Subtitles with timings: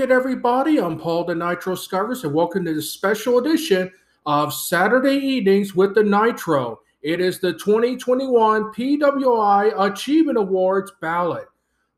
[0.00, 0.78] at everybody.
[0.78, 3.90] I'm Paul the Nitro Skivers, and welcome to the special edition
[4.26, 6.80] of Saturday Evenings with the Nitro.
[7.02, 11.46] It is the 2021 PWI Achievement Awards ballot.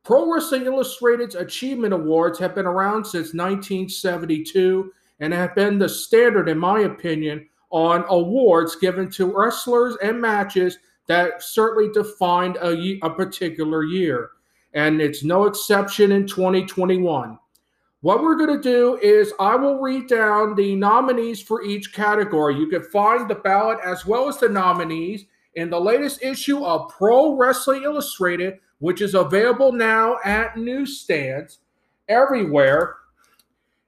[0.03, 6.48] Pro Wrestling Illustrated's Achievement Awards have been around since 1972 and have been the standard,
[6.48, 13.11] in my opinion, on awards given to wrestlers and matches that certainly defined a, a
[13.11, 14.31] particular year
[14.75, 17.39] and it's no exception in 2021.
[18.03, 22.57] What we're going to do is I will read down the nominees for each category.
[22.57, 26.89] You can find the ballot as well as the nominees in the latest issue of
[26.89, 31.59] Pro Wrestling Illustrated, which is available now at newsstands
[32.09, 32.97] everywhere.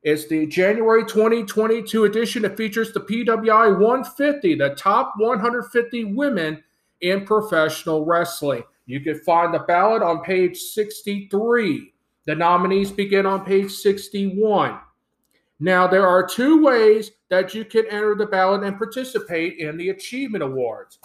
[0.03, 6.63] It's the January 2022 edition that features the PWI 150, the top 150 women
[7.01, 8.65] in professional wrestling.
[8.85, 11.92] You can find the ballot on page 63.
[12.27, 14.79] The nominees begin on page 61.
[15.59, 19.91] Now, there are two ways that you can enter the ballot and participate in the
[19.91, 20.99] Achievement Awards.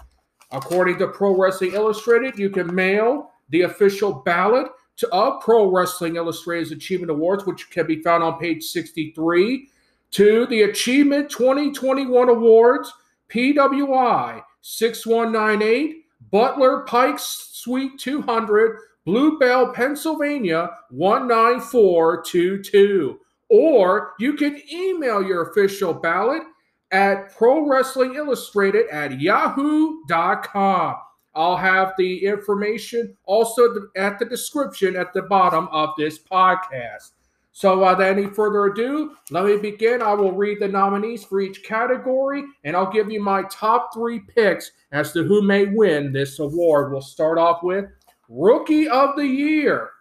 [0.51, 6.15] According to Pro Wrestling Illustrated, you can mail the official ballot to of Pro Wrestling
[6.15, 9.69] Illustrated's Achievement Awards, which can be found on page 63,
[10.11, 12.91] to the Achievement 2021 Awards,
[13.29, 23.19] PWI 6198, Butler Pikes Suite 200, Blue Bell, Pennsylvania 19422.
[23.47, 26.44] Or you can email your official ballot
[26.91, 30.95] at Pro Wrestling Illustrated at yahoo.com.
[31.35, 37.11] I'll have the information also at the description at the bottom of this podcast.
[37.53, 40.02] So, without any further ado, let me begin.
[40.02, 44.19] I will read the nominees for each category, and I'll give you my top three
[44.19, 46.91] picks as to who may win this award.
[46.91, 47.85] We'll start off with
[48.30, 49.91] Rookie of the Year.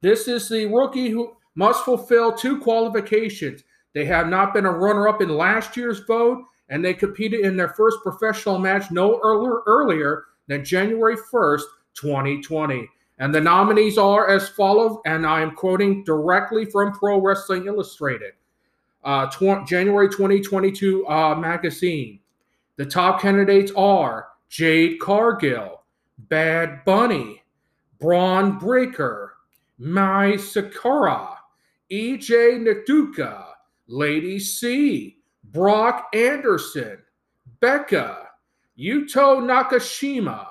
[0.00, 3.64] This is the rookie who must fulfill two qualifications.
[3.94, 7.56] They have not been a runner up in last year's vote, and they competed in
[7.56, 11.62] their first professional match no earlier, earlier than January 1st,
[11.94, 12.88] 2020.
[13.18, 18.34] And the nominees are as follows, and I am quoting directly from Pro Wrestling Illustrated,
[19.02, 22.20] uh, tw- January 2022 uh, magazine.
[22.76, 25.77] The top candidates are Jade Cargill,
[26.18, 27.42] Bad Bunny,
[28.00, 29.34] Bron Breakker,
[29.78, 31.38] Mai Sakura,
[31.90, 33.44] EJ Nduka,
[33.86, 36.98] Lady C, Brock Anderson,
[37.60, 38.28] Becca,
[38.78, 40.46] Yuto Nakashima,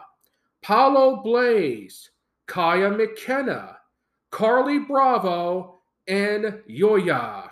[0.61, 2.09] Paulo Blaze,
[2.45, 3.77] Kaya McKenna,
[4.31, 7.50] Carly Bravo, and Yoya.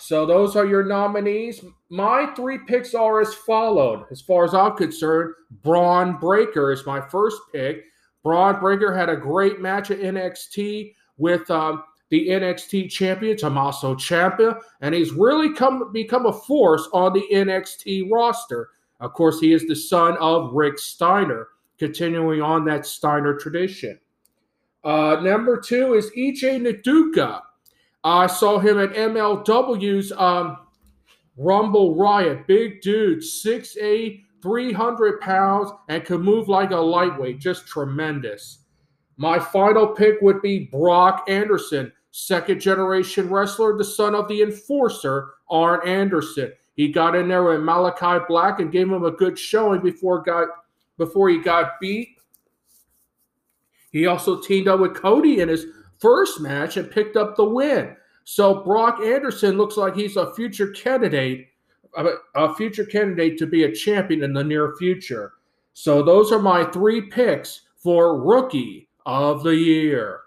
[0.00, 1.62] So those are your nominees.
[1.90, 4.06] My three picks are as followed.
[4.10, 7.84] As far as I'm concerned, Bron Breakker is my first pick.
[8.22, 14.60] Bron Breakker had a great match at NXT with um, the NXT champion Tommaso Ciampa,
[14.80, 18.70] and he's really come become a force on the NXT roster.
[19.00, 24.00] Of course, he is the son of Rick Steiner, continuing on that Steiner tradition.
[24.82, 27.42] Uh, number two is EJ Nduka.
[28.04, 30.58] I saw him at MLW's um,
[31.36, 32.46] Rumble Riot.
[32.46, 37.38] Big dude, 6'8, 300 pounds, and can move like a lightweight.
[37.38, 38.60] Just tremendous.
[39.16, 45.32] My final pick would be Brock Anderson, second generation wrestler, the son of the enforcer,
[45.50, 46.52] Arn Anderson.
[46.74, 50.48] He got in there with Malachi Black and gave him a good showing before got
[50.96, 52.08] before he got beat.
[53.92, 55.66] He also teamed up with Cody in his
[56.00, 57.96] first match and picked up the win.
[58.24, 61.48] So Brock Anderson looks like he's a future candidate,
[61.96, 65.34] uh, a future candidate to be a champion in the near future.
[65.72, 70.20] So those are my three picks for rookie of the year.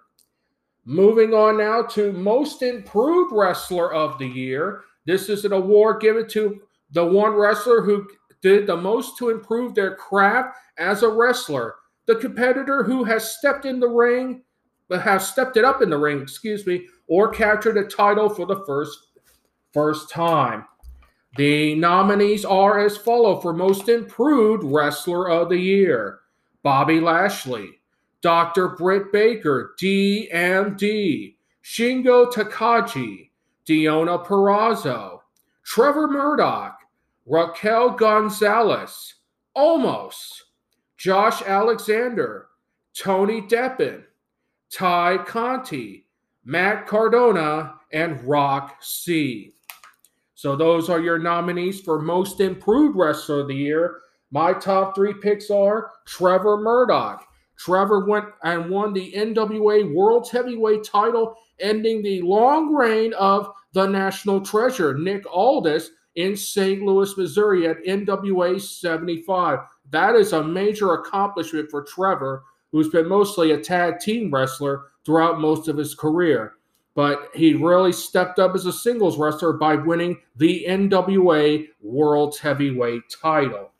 [0.85, 4.81] Moving on now to most improved wrestler of the year.
[5.05, 6.61] This is an award given to
[6.91, 8.07] the one wrestler who
[8.41, 11.75] did the most to improve their craft as a wrestler,
[12.05, 14.43] the competitor who has stepped in the ring
[14.91, 18.63] have stepped it up in the ring, excuse me, or captured a title for the
[18.65, 19.07] first
[19.71, 20.65] first time.
[21.35, 26.19] The nominees are as follow for most improved wrestler of the year:
[26.61, 27.79] Bobby Lashley,
[28.21, 28.69] Dr.
[28.69, 33.29] Britt Baker, DMD, Shingo Takagi,
[33.67, 35.19] Deonna Purrazzo,
[35.65, 36.77] Trevor Murdoch,
[37.25, 39.15] Raquel Gonzalez,
[39.57, 40.41] Omos,
[40.97, 42.47] Josh Alexander,
[42.95, 44.03] Tony Deppen,
[44.73, 46.07] Tay Conti,
[46.43, 49.51] Matt Cardona, and Rok-C.
[50.33, 53.99] So those are your nominees for Most Improved Wrestler of the Year.
[54.31, 57.23] My top three picks are Trevor Murdoch.
[57.55, 63.85] Trevor went and won the NWA World Heavyweight title, ending the long reign of the
[63.85, 66.81] national treasure, Nick Aldis, in St.
[66.81, 69.59] Louis, Missouri at NWA 75.
[69.91, 72.43] That is a major accomplishment for Trevor,
[72.73, 76.55] who's been mostly a tag team wrestler throughout most of his career.
[76.95, 83.03] But he really stepped up as a singles wrestler by winning the NWA World Heavyweight
[83.21, 83.71] title.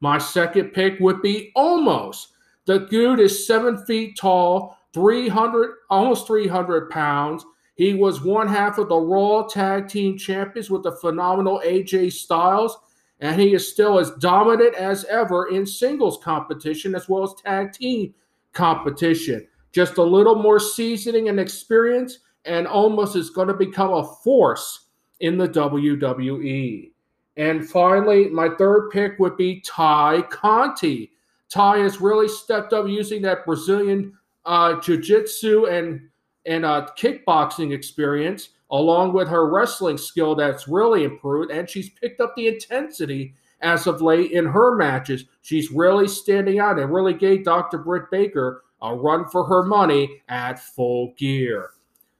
[0.00, 2.28] My second pick would be Omos.
[2.66, 7.44] The dude is seven feet tall, 300, almost 300 pounds.
[7.74, 12.76] He was one half of the Raw Tag Team Champions with the phenomenal AJ Styles,
[13.20, 17.72] and he is still as dominant as ever in singles competition as well as tag
[17.72, 18.14] team
[18.52, 19.46] competition.
[19.72, 24.86] Just a little more seasoning and experience, and Omos is going to become a force
[25.20, 26.90] in the WWE.
[27.36, 31.12] And finally, my third pick would be Tay Conti.
[31.48, 34.12] Tay has really stepped up using that Brazilian
[34.44, 36.08] uh, jiu-jitsu and
[36.46, 42.20] and uh, kickboxing experience, along with her wrestling skill that's really improved, and she's picked
[42.20, 45.24] up the intensity as of late in her matches.
[45.42, 47.78] She's really standing out and really gave Dr.
[47.78, 51.70] Britt Baker a run for her money at full gear.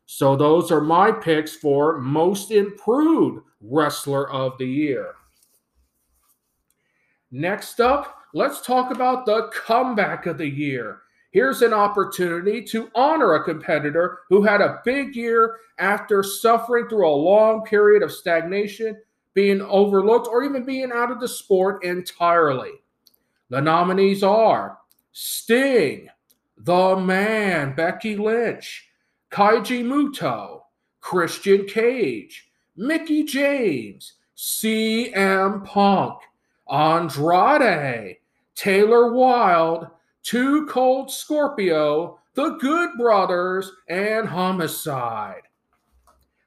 [0.06, 5.14] So those are my picks for most improved wrestler of the year.
[7.30, 11.02] Next up, let's talk about the comeback of the year.
[11.32, 17.08] Here's an opportunity to honor a competitor who had a big year after suffering through
[17.08, 19.00] a long period of stagnation,
[19.32, 22.72] being overlooked, or even being out of the sport entirely.
[23.48, 24.78] The nominees are
[25.12, 26.08] Sting,
[26.56, 28.88] The Man, Becky Lynch,
[29.30, 30.62] Keiji Muto,
[31.00, 36.20] Christian Cage, Mickie James, CM Punk,
[36.68, 38.16] Andrade,
[38.56, 39.86] Taylor Wilde,
[40.22, 45.42] Two Cold Scorpio, The Good Brothers, and Homicide.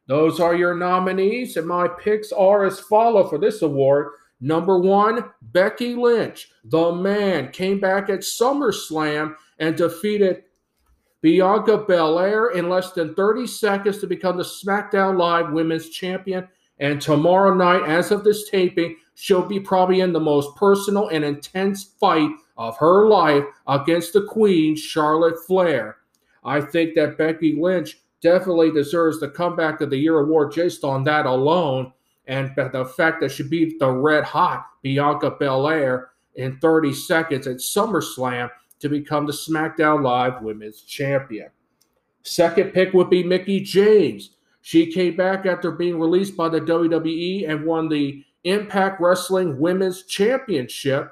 [0.08, 4.12] Those are your nominees, and my picks are as follow for this award.
[4.42, 10.44] Number one, Becky Lynch, the man, came back at SummerSlam and defeated
[11.22, 16.50] Bianca Belair in less than 30 seconds to become the SmackDown Live Women's Champion.
[16.80, 21.24] And tomorrow night, as of this taping, she'll be probably in the most personal and
[21.24, 25.98] intense fight of her life against the Queen, Charlotte Flair.
[26.44, 31.04] I think that Becky Lynch definitely deserves the Comeback of the Year award just on
[31.06, 31.94] that alone.
[32.28, 37.58] And the fact that she beat the red hot Bianca Belair in 30 seconds at
[37.58, 38.50] SummerSlam
[38.80, 41.50] to become the SmackDown Live Women's Champion.
[42.24, 44.38] Second pick would be Mickie James.
[44.62, 50.04] She came back after being released by the WWE and won the Impact Wrestling Women's
[50.04, 51.12] Championship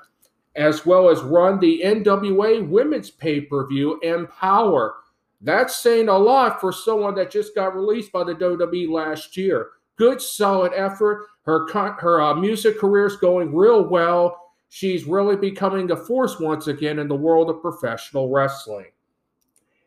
[0.55, 4.95] as well as run the NWA women's pay per view Empower.
[5.41, 9.69] That's saying a lot for someone that just got released by the WWE last year.
[9.95, 11.27] Good, solid effort.
[11.43, 11.67] Her
[11.99, 14.37] her uh, music career is going real well.
[14.69, 18.91] She's really becoming a force once again in the world of professional wrestling.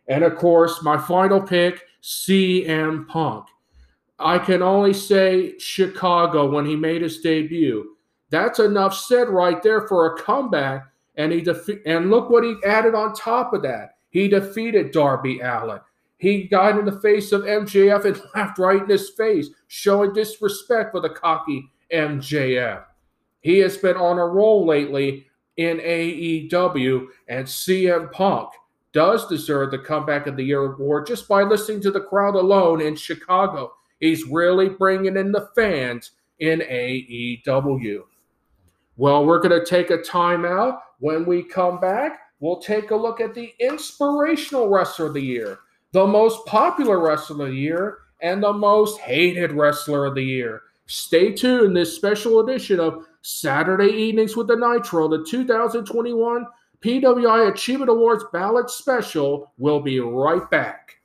[0.08, 3.46] And of course, my final pick, CM Punk.
[4.18, 7.96] I can only say Chicago when he made his debut.
[8.30, 10.86] That's enough said right there for a comeback.
[11.16, 13.96] And he defe- and look what he added on top of that.
[14.10, 15.80] He defeated Darby Allin.
[16.18, 20.92] He got in the face of MJF and laughed right in his face, showing disrespect
[20.92, 22.84] for the cocky MJF.
[23.40, 28.50] He has been on a roll lately in AEW, and CM Punk
[28.92, 32.80] does deserve the Comeback of the Year award just by listening to the crowd alone
[32.80, 33.74] in Chicago.
[34.04, 38.02] He's really bringing in the fans in AEW.
[38.96, 40.78] Well, we're going to take a timeout.
[40.98, 45.60] When we come back, we'll take a look at the inspirational wrestler of the year,
[45.92, 50.60] the most popular wrestler of the year, and the most hated wrestler of the year.
[50.84, 51.74] Stay tuned.
[51.74, 56.46] This special edition of Saturday Evenings with the Nitro, the 2021
[56.82, 60.96] PWI Achievement Awards Ballot Special, will be right back.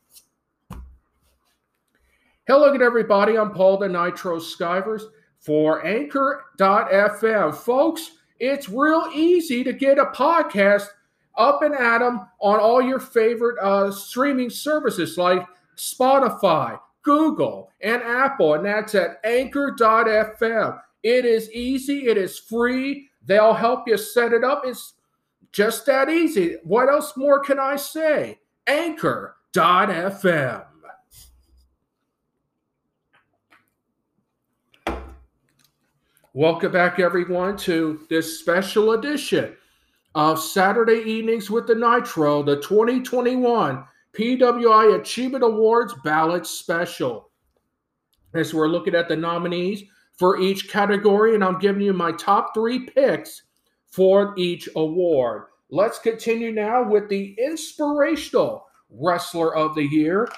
[2.49, 3.37] Hello again, everybody.
[3.37, 5.03] I'm Paul the Nitro Skivers
[5.37, 7.53] for Anchor.fm.
[7.53, 10.87] Folks, it's real easy to get a podcast
[11.37, 15.45] up and at them on all your favorite uh, streaming services like
[15.77, 20.81] Spotify, Google, and Apple, and that's at Anchor.fm.
[21.03, 23.11] It is easy, it is free.
[23.27, 24.63] They'll help you set it up.
[24.65, 24.95] It's
[25.51, 26.57] just that easy.
[26.63, 28.39] What else more can I say?
[28.65, 30.65] Anchor.fm.
[36.35, 39.55] Welcome back, everyone, to this special edition
[40.13, 43.83] of Saturday Evenings with the Nitro, the 2021
[44.13, 47.31] PWI Achievement Awards Ballot Special.
[48.35, 49.85] As we're looking at the nominees
[50.19, 53.41] for each category, and I'm giving you my top three picks
[53.87, 55.45] for each award.
[55.71, 60.29] Let's continue now with the inspirational wrestler of the year.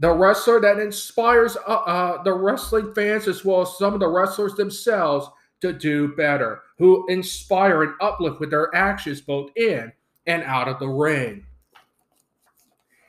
[0.00, 4.08] The wrestler that inspires uh, uh, the wrestling fans as well as some of the
[4.08, 5.28] wrestlers themselves
[5.60, 9.92] to do better, who inspire and uplift with their actions both in
[10.26, 11.44] and out of the ring.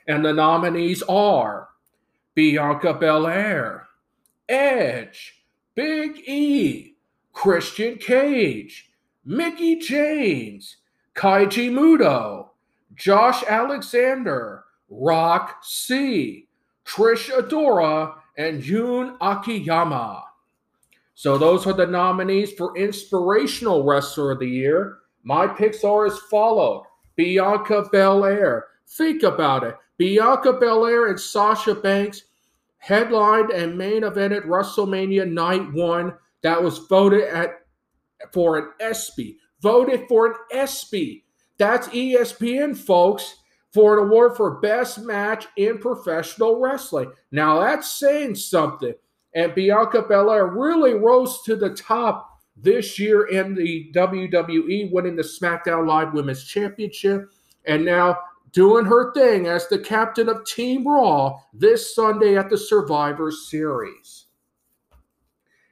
[0.06, 1.68] And the nominees are
[2.34, 3.88] Bianca Belair,
[4.48, 5.44] Edge,
[5.74, 6.96] Big E,
[7.32, 8.90] Christian Cage,
[9.24, 10.76] Mickie James,
[11.14, 12.48] Keiji Muto,
[12.94, 16.48] Josh Alexander, Rok-C,
[16.84, 20.24] Trish Adora, and Jun Akiyama.
[21.14, 24.98] So those are the nominees for Inspirational Wrestler of the Year.
[25.22, 26.86] My picks are as follow:
[27.16, 28.66] Bianca Belair.
[28.88, 29.76] Think about it.
[29.98, 32.24] Bianca Belair and Sasha Banks
[32.78, 36.14] headlined and main evented WrestleMania Night One.
[36.42, 37.60] That was voted at
[38.32, 39.36] for an ESPY.
[39.60, 41.24] Voted for an ESPY.
[41.58, 43.36] That's ESPN, folks,
[43.72, 47.10] for an award for Best Match in Professional Wrestling.
[47.30, 48.94] Now that's saying something.
[49.34, 55.22] And Bianca Belair really rose to the top this year in the WWE, winning the
[55.22, 57.30] SmackDown Live Women's Championship,
[57.64, 58.18] and now
[58.52, 64.26] doing her thing as the captain of Team Raw this Sunday at the Survivor Series.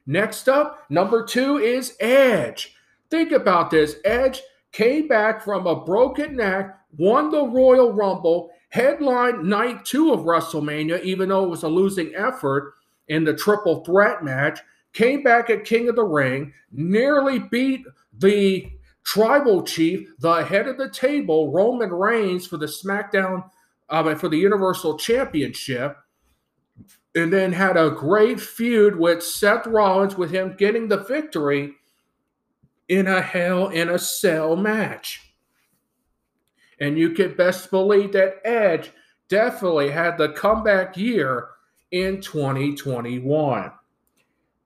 [0.07, 2.75] Next up, number two is Edge.
[3.11, 4.41] Think about this Edge
[4.71, 11.01] came back from a broken neck, won the Royal Rumble, headlined night two of WrestleMania,
[11.03, 12.73] even though it was a losing effort
[13.07, 14.59] in the triple threat match,
[14.93, 17.85] came back at King of the Ring, nearly beat
[18.17, 18.69] the
[19.03, 23.49] tribal chief, the head of the table, Roman Reigns, for the SmackDown,
[23.89, 25.97] uh, for the Universal Championship,
[27.15, 31.73] and then had a great feud with Seth Rollins, with him getting the victory
[32.87, 35.30] in a Hell in a Cell match.
[36.81, 38.91] And you could best believe that Edge
[39.29, 41.47] definitely had the comeback year
[41.91, 43.71] in 2021.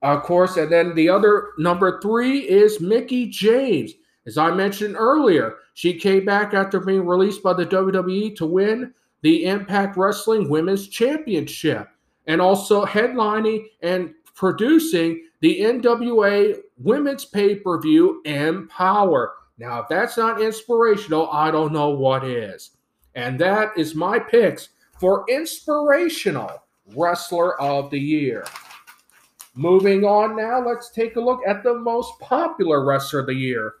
[0.02, 3.92] Of course, and then the other number three is Mickie James.
[4.26, 8.92] As I mentioned earlier, she came back after being released by the WWE to win
[9.22, 11.88] the Impact Wrestling Women's Championship
[12.26, 19.34] and also headlining and producing the NWA Women's Pay Per View Empower.
[19.58, 22.72] Now, if that's not inspirational, I don't know what is.
[23.14, 24.68] And that is my picks
[25.00, 26.62] for inspirational
[26.94, 28.44] Wrestler of the Year.
[29.54, 33.74] Moving on now, let's take a look at the most popular Wrestler of the Year.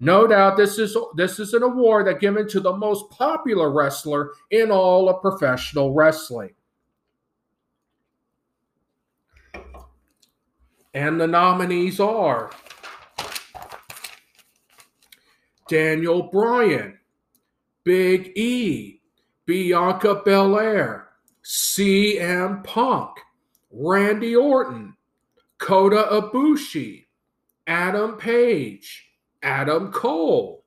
[0.00, 4.30] No doubt this is this is an award that given to the most popular wrestler
[4.50, 6.50] in all of professional wrestling.
[10.94, 12.50] And the nominees are
[15.68, 16.98] Daniel Bryan,
[17.84, 19.00] Big E,
[19.46, 21.08] Bianca Belair,
[21.44, 23.18] CM Punk,
[23.70, 24.94] Randy Orton,
[25.58, 27.04] Kota Ibushi,
[27.66, 29.10] Adam Page,
[29.42, 30.64] Adam Cole,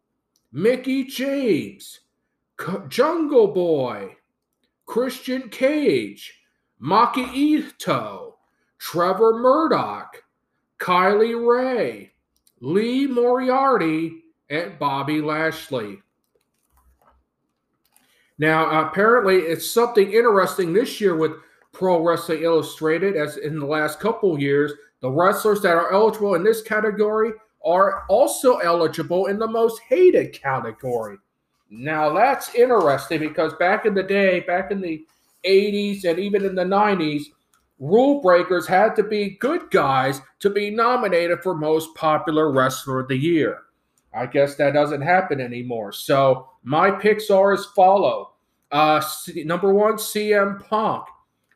[0.52, 2.02] Mickie James,
[2.88, 4.16] Jungle Boy,
[4.86, 6.42] Christian Cage,
[6.82, 8.38] Maki Ito,
[8.78, 10.24] Trevor Murdoch,
[10.80, 12.12] Kylie Rae,
[12.60, 14.21] Lee Moriarty,
[14.52, 16.02] and Bobby Lashley.
[18.38, 21.32] Now, apparently, it's something interesting this year with
[21.72, 26.44] Pro Wrestling Illustrated, as in the last couple years, the wrestlers that are eligible in
[26.44, 27.32] this category
[27.64, 31.18] are also eligible in the most hated category.
[31.70, 35.06] Now, that's interesting because back in the day, back in the
[35.46, 37.24] 80s and even in the 90s,
[37.80, 43.08] rule breakers had to be good guys to be nominated for most popular wrestler of
[43.08, 43.60] the year.
[44.14, 45.92] I guess that doesn't happen anymore.
[45.94, 48.32] So my picks are as follow.
[48.72, 49.02] Uh,
[49.46, 51.06] number one, CM Punk.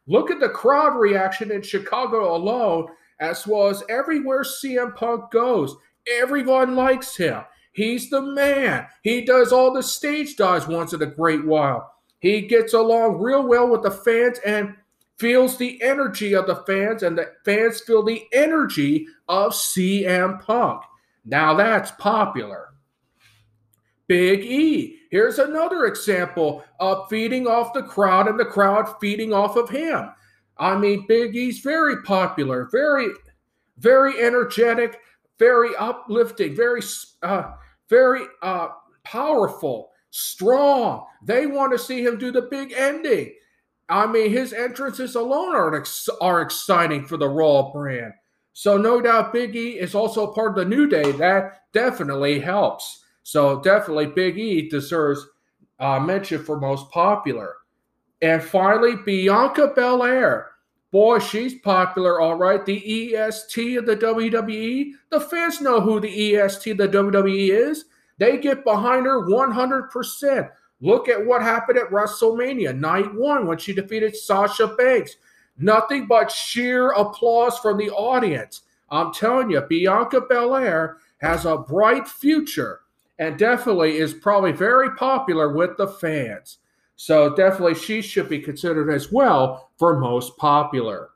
[0.08, 2.88] Look at the crowd reaction in Chicago alone,
[3.20, 5.76] as well as everywhere CM Punk goes.
[6.22, 7.44] Everyone likes him.
[7.72, 8.88] He's the man.
[9.02, 11.92] He does all the stage dives once in a great while.
[12.20, 14.76] He gets along real well with the fans and
[15.18, 20.84] feels the energy of the fans, and the fans feel the energy of CM Punk.
[21.26, 22.70] Now that's popular.
[24.08, 25.00] Big E.
[25.10, 30.10] Here's another example of feeding off the crowd and the crowd feeding off of him.
[30.58, 33.08] I mean, Big E's very popular, very,
[33.78, 35.00] very energetic,
[35.40, 36.82] very uplifting, very,
[37.24, 37.54] uh,
[37.90, 38.70] very uh,
[39.04, 41.06] powerful, strong.
[41.24, 43.34] They want to see him do the big ending.
[43.90, 48.14] I mean, his entrances alone are, ex- are exciting for the Raw brand.
[48.58, 51.12] So, no doubt Big E is also part of the New Day.
[51.12, 53.04] That definitely helps.
[53.22, 55.28] So, definitely Big E deserves
[55.78, 57.56] uh, mention for most popular.
[58.22, 60.52] And finally, Bianca Belair.
[60.92, 62.66] Boy, she's popular, all right.
[62.66, 64.92] The EST of the WWE.
[65.10, 67.84] The fans know who the EST of the WWE is.
[68.20, 70.50] They get behind her 100%.
[70.80, 75.18] Look at what happened at WrestleMania night one when she defeated Sasha Banks.
[75.58, 78.62] Nothing but sheer applause from the audience.
[78.90, 82.82] I'm telling you, Bianca Belair has a bright future
[83.20, 86.58] and definitely is probably very popular with the fans.
[86.98, 91.10] So definitely she should be considered as well for most popular.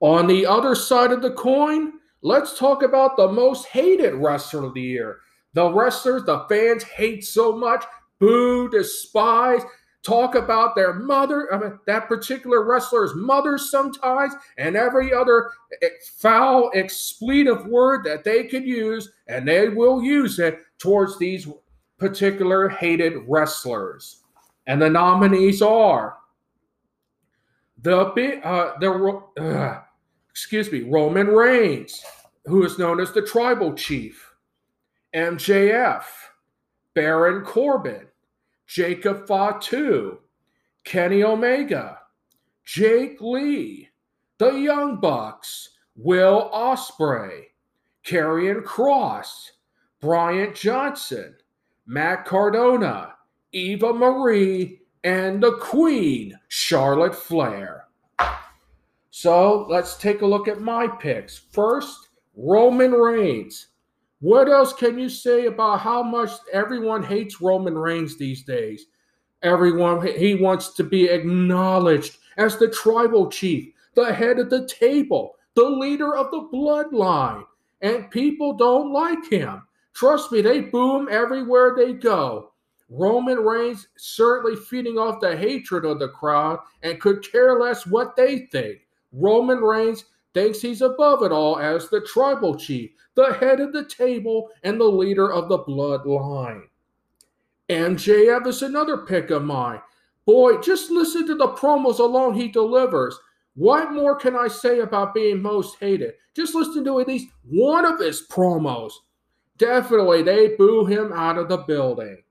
[0.00, 4.74] On the other side of the coin, let's talk about the most hated wrestler of
[4.74, 5.20] the year.
[5.54, 7.84] The wrestlers the fans hate so much,
[8.18, 9.62] boo, despise,
[10.04, 15.50] talk about their mother, I mean, that particular wrestler's mother sometimes, and every other
[16.18, 21.48] foul, expletive word that they could use, and they will use it towards these
[21.98, 24.20] particular hated wrestlers.
[24.66, 26.18] And the nominees are
[27.82, 27.98] the
[28.44, 29.80] uh, the uh,
[30.30, 32.02] excuse me Roman Reigns,
[32.46, 34.32] who is known as the Tribal Chief,
[35.14, 36.04] MJF,
[36.94, 38.06] Baron Corbin,
[38.66, 40.18] Jacob Fatu,
[40.84, 41.98] Kenny Omega,
[42.64, 43.90] Jake Lee,
[44.38, 47.44] the Young Bucks, Will Ospreay,
[48.04, 49.50] Karrion Kross,
[50.00, 51.36] Bryant Johnson,
[51.86, 53.14] Matt Cardona,
[53.52, 57.88] Eva Marie, and the Queen, Charlotte Flair.
[59.10, 61.38] So let's take a look at my picks.
[61.38, 63.68] First, Roman Reigns.
[64.20, 68.86] What else can you say about how much everyone hates Roman Reigns these days?
[69.42, 75.36] Everyone, he wants to be acknowledged as the tribal chief, the head of the table,
[75.54, 77.44] the leader of the bloodline.
[77.82, 79.62] And people don't like him.
[79.92, 82.52] Trust me, they boo him everywhere they go.
[82.88, 88.16] Roman Reigns certainly feeding off the hatred of the crowd and could care less what
[88.16, 88.78] they think.
[89.12, 93.84] Roman Reigns thinks he's above it all as the tribal chief, the head of the
[93.84, 96.62] table, and the leader of the bloodline.
[97.70, 99.80] MJF is another pick of mine.
[100.26, 103.18] Boy, just listen to the promos alone he delivers.
[103.54, 106.14] What more can I say about being most hated?
[106.34, 108.92] Just listen to at least one of his promos.
[109.58, 112.22] Definitely, they boo him out of the building.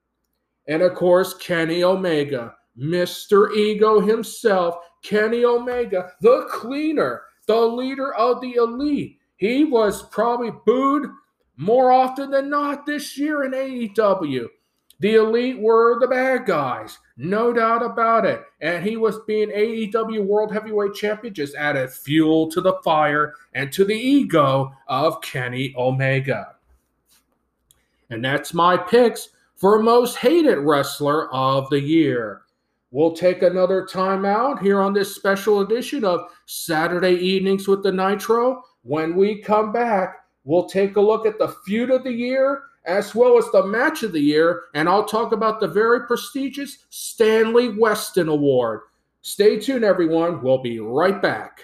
[0.68, 3.56] And of course, Kenny Omega, Mr.
[3.56, 9.20] Ego himself, Kenny Omega, the cleaner, the leader of the elite.
[9.38, 11.10] He was probably booed
[11.58, 14.48] more often than not this year in AEW.
[15.00, 18.42] The elite were the bad guys, no doubt about it.
[18.62, 23.72] And he was being AEW World Heavyweight Champion, just added fuel to the fire and
[23.74, 26.56] to the ego of Kenny Omega.
[28.10, 32.43] And that's my picks for most hated wrestler of the year.
[32.94, 37.92] We'll take another time out here on this special edition of Saturday Evenings with the
[37.92, 38.62] Nitro.
[38.84, 43.16] When we come back, we'll take a look at the feud of the year as
[43.16, 47.70] well as the match of the year, and I'll talk about the very prestigious Stanley
[47.70, 48.82] Weston Award.
[49.24, 50.44] Stay tuned, everyone.
[50.44, 51.62] We'll be right back.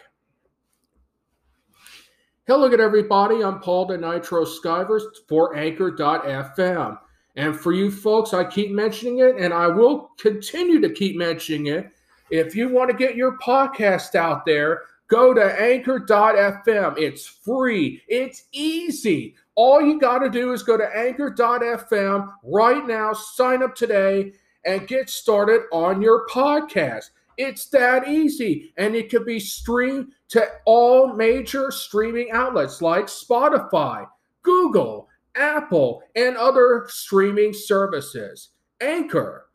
[2.48, 3.44] Hello again, everybody.
[3.44, 6.98] I'm Paul the Nitro Skivers for Anchor.fm.
[7.36, 11.68] And for you folks, I keep mentioning it and I will continue to keep mentioning
[11.68, 11.92] it.
[12.30, 16.98] If you want to get your podcast out there, go to anchor.fm.
[16.98, 19.36] It's free, it's easy.
[19.56, 24.32] All you got to do is go to anchor.fm right now, sign up today,
[24.66, 27.10] and get started on your podcast.
[27.38, 34.08] It's that easy, and it can be streamed to all major streaming outlets like Spotify,
[34.44, 38.50] Google, Apple, and other streaming services.
[38.82, 39.50] Anchor.fm.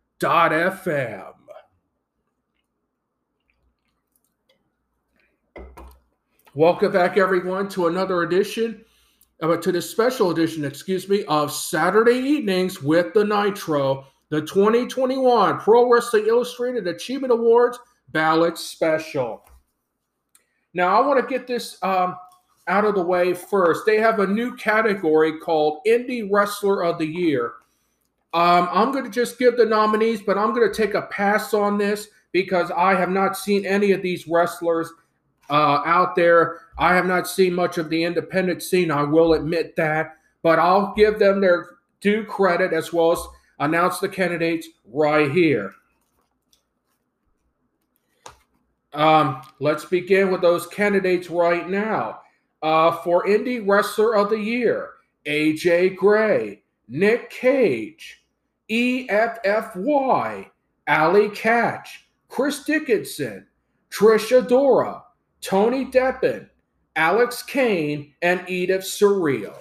[6.57, 8.85] Welcome back, everyone, to another edition,
[9.43, 15.59] uh, to the special edition, excuse me, of Saturday Evenings with the Nitro, the 2021
[15.59, 19.45] Pro Wrestling Illustrated Achievement Awards Ballot Special.
[20.75, 22.15] Now, I want to get this um,
[22.67, 23.85] out of the way first.
[23.87, 27.55] They have a new category called Indie Wrestler of the Year.
[28.33, 31.55] Um, I'm going to just give the nominees, but I'm going to take a pass
[31.55, 34.93] on this because I have not seen any of these wrestlers
[35.51, 36.59] uh, out there.
[36.77, 38.91] I have not seen much of the independent scene.
[38.91, 43.21] I will admit that, but I'll give them their due credit as well as
[43.61, 45.75] announce the candidates right here.
[48.93, 52.21] Um, let's begin with those candidates right now.
[52.65, 54.93] Uh, for Indie Wrestler of the Year,
[55.27, 58.25] AJ Gray, Nick Gage,
[58.71, 60.47] EFFY,
[60.87, 61.89] Allie Katch,
[62.29, 63.47] Chris Dickinson,
[63.91, 65.03] Trish Adora,
[65.43, 66.49] Tony Deppen,
[66.97, 69.59] Alex Kane, and Edith Surreal.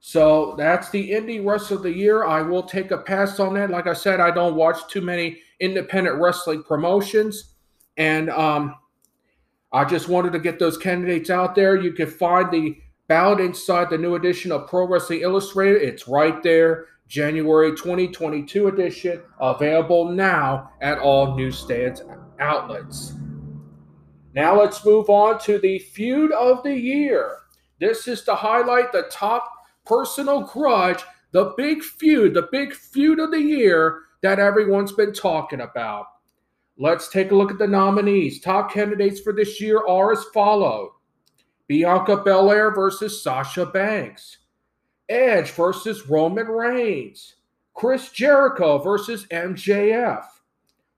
[0.00, 2.24] So that's the indie wrestler of the year.
[2.24, 3.70] I will take a pass on that.
[3.70, 7.54] Like I said, I don't watch too many independent wrestling promotions.
[7.96, 8.74] And um,
[9.74, 11.74] I just wanted to get those candidates out there.
[11.74, 12.76] You can find the
[13.08, 15.82] ballot inside the new edition of Pro Wrestling Illustrated.
[15.82, 16.86] It's right there.
[17.08, 22.02] January 2022 edition, available now at all newsstands
[22.38, 23.14] outlets.
[24.32, 27.38] Now let's move on to the feud of the year.
[27.80, 29.50] This is to highlight the top
[29.84, 35.62] personal grudge, the big feud, the big feud of the year that everyone's been talking
[35.62, 36.06] about.
[36.76, 38.40] Let's take a look at the nominees.
[38.40, 40.96] Top candidates for this year are as follow
[41.68, 44.38] Bianca Belair versus Sasha Banks,
[45.08, 47.36] Edge versus Roman Reigns,
[47.74, 50.24] Chris Jericho versus MJF,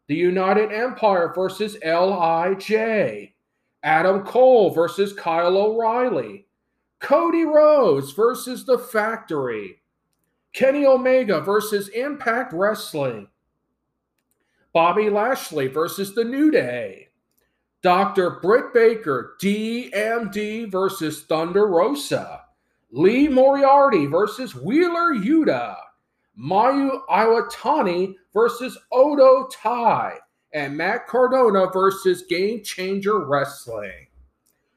[0.09, 3.35] the United Empire versus LIJ,
[3.83, 6.47] Adam Cole versus Kyle O'Reilly,
[7.01, 9.83] Cody Rhodes versus The Factory,
[10.53, 13.29] Kenny Omega versus Impact Wrestling,
[14.77, 17.09] Bobby Lashley versus The New Day,
[17.81, 18.41] Dr.
[18.43, 22.43] Britt Baker, DMD versus Thunder Rosa,
[22.91, 25.77] Lee Moriarty versus Wheeler Yuta,
[26.39, 30.19] Mayu Iwatani versus Odo Tai,
[30.53, 34.09] and Matt Cardona versus Game Changer Wrestling.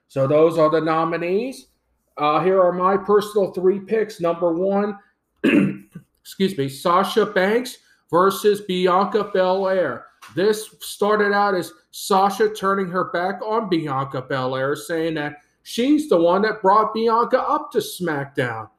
[0.07, 1.71] So those are the nominees.
[2.17, 4.21] Uh, here are my personal three picks.
[4.21, 4.97] Number one,
[6.21, 10.05] excuse me, Sasha Banks versus Bianca Belair.
[10.35, 16.17] This started out as Sasha turning her back on Bianca Belair, saying that she's the
[16.17, 18.69] one that brought Bianca up to SmackDown.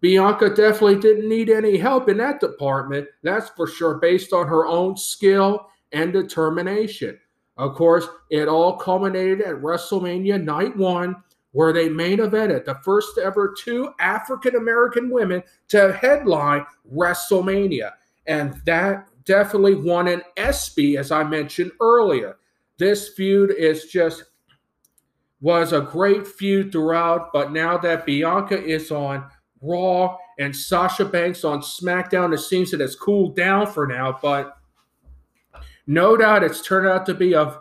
[0.00, 4.66] Bianca definitely didn't need any help in that department, that's for sure, based on her
[4.66, 7.18] own skill and determination.
[7.56, 11.16] Of course, it all culminated at WrestleMania Night One,
[11.52, 17.92] where they main evented the first ever two African American women to headline WrestleMania.
[18.26, 22.38] And that definitely won an ESPY, as I mentioned earlier.
[22.78, 24.24] This feud is just
[25.40, 29.26] was a great feud throughout, but now that Bianca is on
[29.60, 34.56] Raw and Sasha Banks on SmackDown, it seems that it's cooled down for now, but
[35.86, 37.60] no doubt it's turned out to be of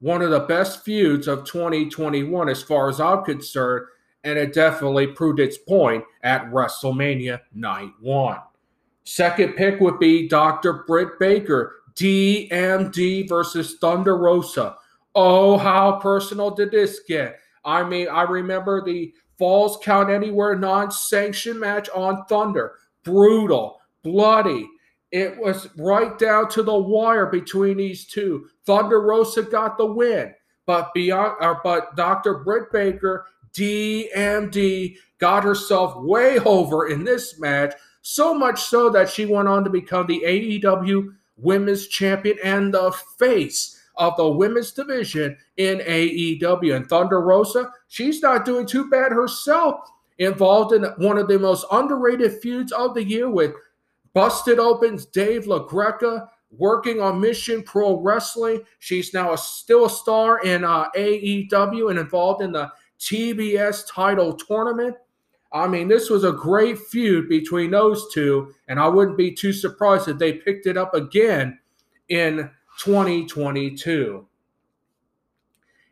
[0.00, 3.86] one of the best feuds of 2021 as far as I'm concerned,
[4.22, 8.38] and it definitely proved its point at WrestleMania Night 1.
[9.04, 10.84] Second pick would be Dr.
[10.86, 14.76] Britt Baker, DMD versus Thunder Rosa.
[15.14, 17.38] Oh, how personal did this get?
[17.64, 22.72] I mean, I remember the Falls Count Anywhere non sanctioned match on Thunder.
[23.02, 24.68] Brutal, bloody.
[25.12, 28.48] It was right down to the wire between these two.
[28.66, 30.34] Thunder Rosa got the win,
[30.66, 32.38] but beyond, uh, but Dr.
[32.38, 37.74] Britt Baker, DMD, got herself way over in this match.
[38.06, 42.92] So much so that she went on to become the AEW Women's Champion and the
[43.18, 46.76] face of the women's division in AEW.
[46.76, 49.88] And Thunder Rosa, she's not doing too bad herself.
[50.18, 53.52] Involved in one of the most underrated feuds of the year with
[54.12, 58.60] Busted Opens Dave LaGreca working on Mission Pro Wrestling.
[58.80, 64.34] She's now a, still a star in uh, AEW and involved in the TBS title
[64.34, 64.94] tournament.
[65.54, 69.52] I mean, this was a great feud between those two, and I wouldn't be too
[69.52, 71.60] surprised if they picked it up again
[72.08, 74.26] in 2022.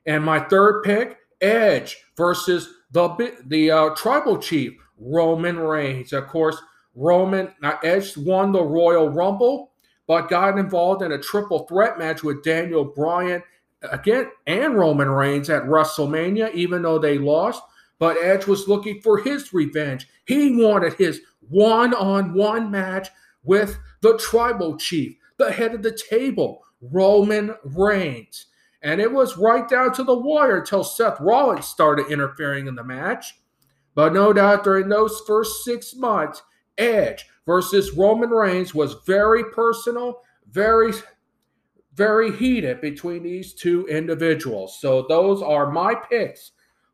[0.05, 6.13] And my third pick, Edge versus the the uh, tribal chief Roman Reigns.
[6.13, 6.61] Of course,
[6.95, 7.53] Roman
[7.85, 9.73] Edge won the Royal Rumble,
[10.09, 13.43] but got involved in a triple threat match with Daniel Bryan
[13.91, 17.63] again and Roman Reigns at WrestleMania, even though they lost.
[17.99, 20.09] But Edge was looking for his revenge.
[20.27, 23.09] He wanted his one-on-one match
[23.45, 28.47] with the tribal chief, the head of the table, Roman Reigns.
[28.83, 32.83] And it was right down to the wire until Seth Rollins started interfering in the
[32.83, 33.39] match.
[33.95, 36.43] But no doubt during those first six months,
[36.79, 40.93] Edge versus Roman Reigns was very personal, very,
[41.95, 44.81] very heated between these two individuals.
[44.81, 46.53] So those are my picks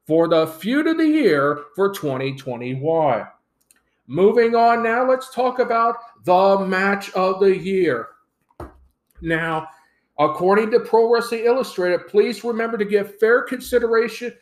[0.08, 3.26] for the feud of the year for 2021.
[4.06, 8.08] Moving on now, let's talk about the match of the year.
[9.20, 9.68] Now,
[10.18, 14.32] according to Pro Wrestling Illustrated, please remember to give fair consideration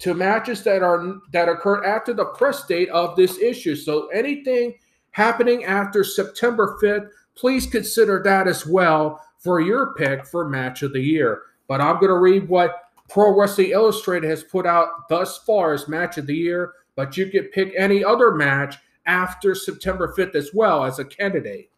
[0.00, 3.76] to matches that are that occurred after the press date of this issue.
[3.76, 4.74] So anything
[5.12, 10.92] happening after September 5th, please consider that as well for your pick for match of
[10.92, 11.42] the year.
[11.68, 15.88] But I'm going to read what Pro Wrestling Illustrated has put out thus far as
[15.88, 20.50] match of the year, but you could pick any other match after September 5th as
[20.52, 21.70] well as a candidate.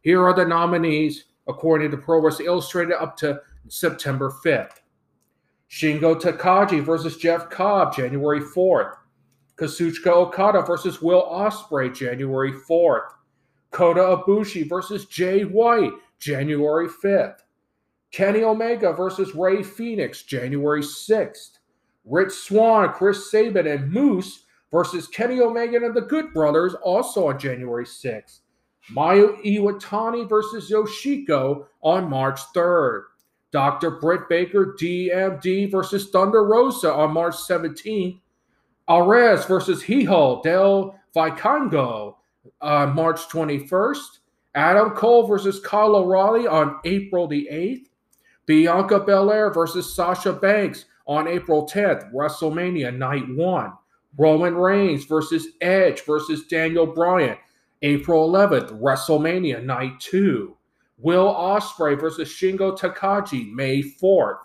[0.00, 4.80] Here are the nominees according to Pro Wrestling Illustrated up to September 5th.
[5.70, 8.96] Shingo Takagi versus Jeff Cobb, January 4th.
[9.56, 13.08] Kazuchika Okada versus Will Ospreay, January 4th.
[13.70, 17.38] Kota Ibushi versus Jay White, January 5th.
[18.12, 21.58] Kenny Omega versus Rey Fenix, January 6th.
[22.04, 27.38] Rich Swann, Chris Sabin, and Moose versus Kenny Omega and the Good Brothers, also on
[27.38, 28.40] January 6th.
[28.94, 33.04] Mayu Iwatani versus Yoshiko on March 3rd.
[33.52, 33.92] Dr.
[33.92, 38.18] Britt Baker, DMD versus Thunder Rosa on March 17th.
[38.88, 42.16] Ares versus Hijo del Vikingo
[42.60, 44.18] on March 21st.
[44.54, 47.86] Adam Cole versus Kyle O'Reilly on April the 8th.
[48.46, 53.72] Bianca Belair versus Sasha Banks on April 10th, WrestleMania Night 1.
[54.18, 57.36] Roman Reigns versus Edge versus Daniel Bryan,
[57.82, 60.56] April 11th, WrestleMania Night 2.
[60.98, 64.38] Will Ospreay versus Shingo Takagi, May 4th.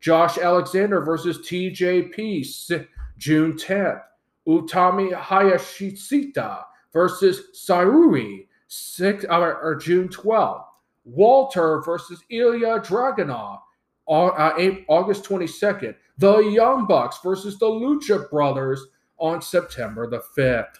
[0.00, 2.86] Josh Alexander versus TJP,
[3.18, 4.02] June 10th.
[4.48, 10.64] Utami Hayashishita versus Syuri, 6, uh, or June 12th.
[11.04, 13.60] Walter versus Ilya Dragunov,
[14.08, 14.52] uh,
[14.88, 15.94] August 22nd.
[16.18, 18.86] The Young Bucks versus the Lucha Brothers
[19.18, 20.78] on September the 5th.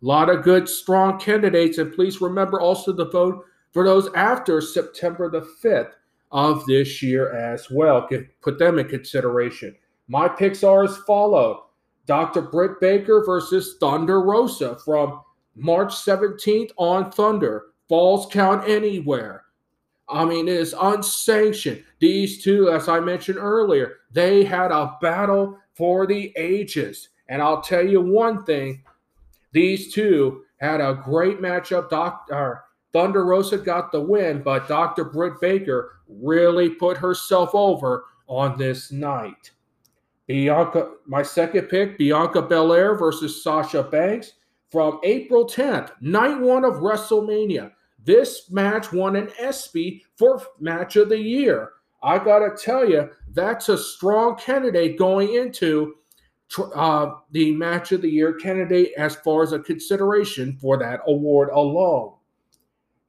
[0.00, 4.60] A lot of good, strong candidates, and please remember also to vote for those after
[4.60, 5.92] September the 5th
[6.30, 8.08] of this year as well.
[8.40, 9.74] Put them in consideration.
[10.06, 11.66] My picks are as follow
[12.06, 12.42] Dr.
[12.42, 15.20] Britt Baker versus Thunder Rosa from
[15.56, 17.66] March 17th on Thunder.
[17.88, 19.44] Falls count anywhere.
[20.08, 21.84] I mean, it is unsanctioned.
[22.00, 27.10] These two, as I mentioned earlier, they had a battle for the ages.
[27.28, 28.82] And I'll tell you one thing
[29.52, 31.90] these two had a great matchup.
[31.90, 35.04] Doctor Thunder Rosa got the win, but Dr.
[35.04, 39.50] Britt Baker really put herself over on this night.
[40.26, 44.34] Bianca, my second pick, Bianca Belair versus Sasha Banks
[44.70, 47.72] from April 10th, night one of WrestleMania.
[48.08, 51.72] This match won an ESPY for match of the year.
[52.02, 55.96] I got to tell you, that's a strong candidate going into
[56.74, 61.50] uh, the match of the year candidate as far as a consideration for that award
[61.52, 62.14] alone.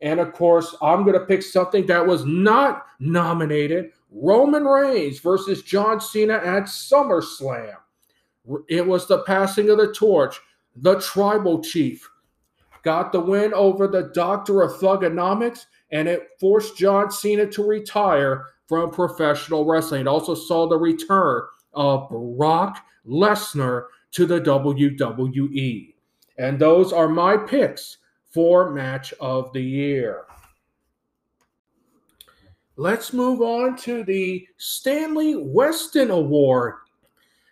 [0.02, 5.64] And of course, I'm going to pick something that was not nominated Roman Reigns versus
[5.64, 7.76] John Cena at SummerSlam.
[8.68, 10.42] It was the passing of the torch.
[10.76, 12.06] The tribal chief
[12.84, 18.46] got the win over the doctor of thuganomics, and it forced John Cena to retire
[18.68, 20.02] from professional wrestling.
[20.02, 25.94] It also saw the return of Brock Lesnar to the WWE.
[26.38, 27.98] And those are my picks
[28.30, 30.26] for match of the year.
[32.78, 36.76] Let's move on to the Stanley Weston Award.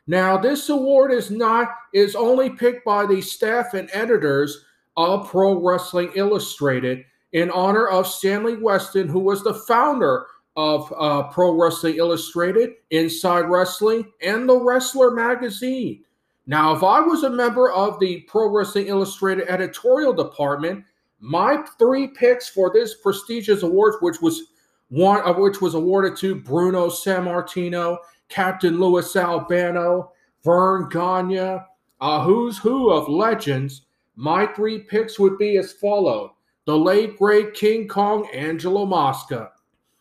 [0.07, 4.63] Now, this award is not is only picked by the staff and editors
[4.97, 11.23] of Pro Wrestling Illustrated in honor of Stanley Weston, who was the founder of uh,
[11.29, 16.03] Pro Wrestling Illustrated, Inside Wrestling, and the Wrestler magazine.
[16.47, 20.83] Now, if I was a member of the Pro Wrestling Illustrated editorial department,
[21.19, 24.41] my three picks for this prestigious award, which was
[24.89, 27.97] one of which was awarded to Bruno Sammartino,
[28.29, 30.11] Captain Louis Albano,
[30.43, 31.59] Verne Gagne,
[31.99, 33.86] a who's who of legends,
[34.17, 36.31] my three picks would be as follows.
[36.65, 39.51] The late great King Kong Angelo Mosca.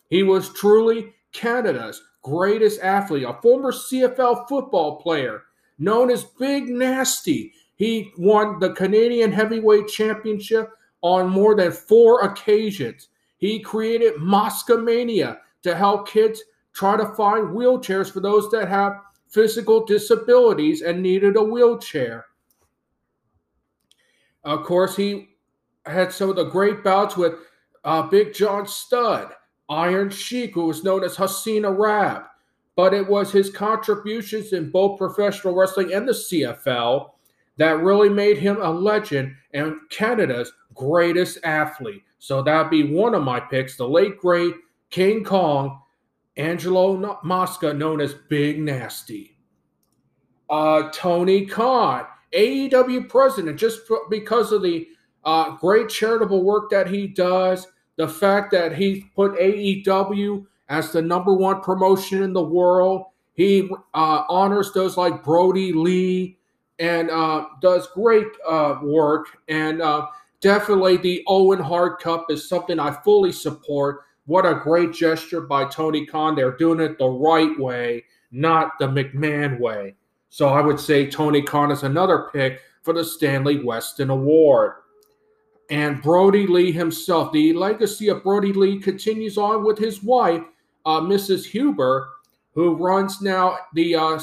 [0.09, 5.45] He was truly Canada's greatest athlete, a former CFL football player
[5.79, 7.53] known as Big Nasty.
[7.77, 10.71] He won the Canadian Heavyweight Championship
[11.03, 13.09] on more than four occasions.
[13.37, 18.95] He created Mosca Mania to help kids try to find wheelchairs for those that have
[19.29, 22.27] physical disabilities and needed a wheelchair.
[24.47, 25.31] Of course, he
[25.85, 27.35] had some of the great bouts with
[27.85, 29.33] uh, Big John Studd,
[29.69, 32.23] Iron Sheik, who was known as Hassan Arab.
[32.77, 37.11] But it was his contributions in both professional wrestling and the CFL
[37.57, 42.03] that really made him a legend and Canada's greatest athlete.
[42.19, 44.55] So that'd be one of my picks, the late great
[44.91, 45.81] King Kong,
[46.37, 49.39] Angelo Mosca, known as Big Nasty.
[50.49, 52.07] Uh, Tony Khan,
[52.37, 54.87] AEW president, just because of the
[55.25, 61.03] uh, great charitable work that he does, the fact that he put AEW as the
[61.03, 63.05] number one promotion in the world.
[63.35, 66.39] He uh, honors those like Brodie Lee
[66.79, 69.27] and uh, does great uh, work.
[69.49, 70.07] And uh,
[70.41, 74.01] definitely the Owen Hart Cup is something I fully support.
[74.27, 76.35] What a great gesture by Tony Khan.
[76.35, 79.95] They're doing it the right way, not the McMahon way.
[80.37, 84.73] So I would say Tony Khan is another pick for the Stanley Weston Award.
[85.71, 90.43] And Brodie Lee himself, the legacy of Brodie Lee continues on with his wife,
[90.85, 91.47] uh, Mrs.
[91.47, 92.11] Huber,
[92.53, 94.21] who runs now the uh,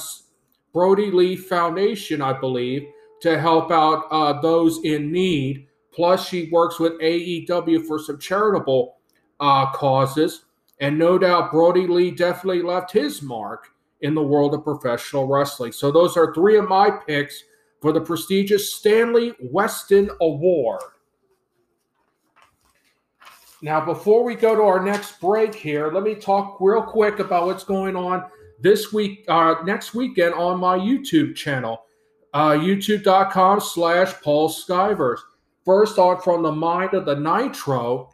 [0.71, 2.85] Brodie Lee Foundation, I believe,
[3.21, 5.65] to help out uh, those in need.
[5.91, 8.97] Plus, she works with AEW for some charitable
[9.39, 10.45] uh, causes.
[10.79, 13.72] And no doubt, Brodie Lee definitely left his mark
[14.03, 15.71] in the world of professional wrestling.
[15.71, 17.43] So, those are three of my picks
[17.81, 20.81] for the prestigious Stanley Weston Award.
[23.61, 27.45] Now, before we go to our next break here, let me talk real quick about
[27.45, 28.25] what's going on
[28.59, 31.83] this week, uh, next weekend on my YouTube channel,
[32.33, 35.19] uh, youtube.com slash Paul Skivers.
[35.65, 38.11] First on From the Mind of the Nitro,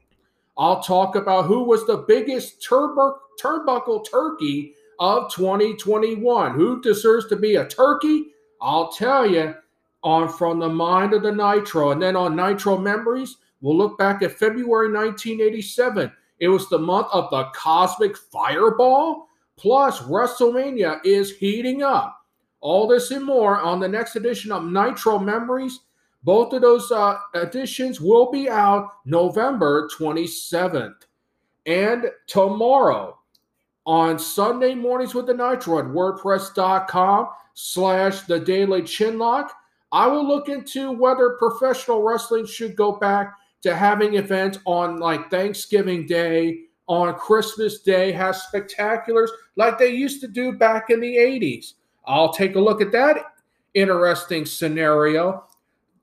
[0.56, 6.54] I'll talk about who was the biggest turbo, turnbuckle turkey of 2021.
[6.54, 8.28] Who deserves to be a turkey?
[8.62, 9.56] I'll tell you
[10.04, 11.92] on From the Mind of the Nitro.
[11.92, 16.12] And then on Nitro Memories, We'll look back at February 1987.
[16.40, 19.28] It was the month of the Cosmic Fireball.
[19.58, 22.16] Plus, WrestleMania is heating up.
[22.62, 25.82] All this and more on the next edition of Nitro Memories.
[26.24, 30.96] Both of those uh, editions will be out November 27th.
[31.66, 33.19] And tomorrow
[33.90, 39.50] on Sunday mornings with the Nitro at WordPress.com slash the Daily Chinlock,
[39.92, 45.32] I will look into whether professional wrestling should go back to having events on like
[45.32, 51.18] Thanksgiving Day, on Christmas Day, have spectaculars like they used to do back in the
[51.18, 51.74] 80s.
[52.06, 53.18] I'll take a look at that
[53.74, 55.46] interesting scenario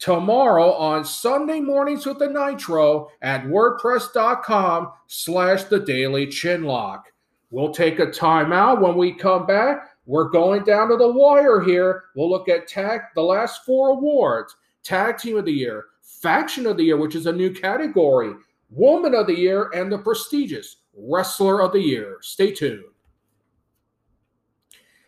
[0.00, 7.02] tomorrow on Sunday mornings with the Nitro at WordPress.com slash the Daily Chinlock.
[7.50, 9.90] We'll take a timeout when we come back.
[10.04, 12.04] We're going down to the wire here.
[12.14, 14.54] We'll look at tag the last four awards.
[14.82, 18.32] Tag Team of the Year, Faction of the Year, which is a new category,
[18.70, 22.18] Woman of the Year, and the prestigious Wrestler of the Year.
[22.20, 22.84] Stay tuned.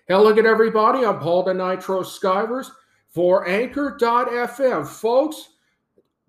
[0.08, 1.04] Hello again, everybody.
[1.04, 2.70] I'm Paul the Nitro Skivers
[3.08, 4.86] for Anchor.fm.
[4.86, 5.50] Folks,